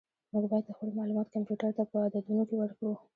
[0.33, 2.93] موږ باید خپل معلومات کمپیوټر ته په عددونو کې ورکړو.